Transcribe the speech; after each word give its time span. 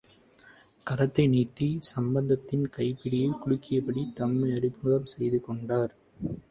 கரத்தை 0.87 1.29
நீட்டி, 1.29 1.77
சம்பந்தத்தின் 1.81 2.65
கையைப் 2.69 2.99
பிடித்துக் 3.03 3.41
குலுக்கியபடியே 3.43 4.13
தம்மை 4.13 4.51
அறிமுகம் 4.51 5.05
செய்து 5.05 5.41
கொண்டார். 5.41 5.93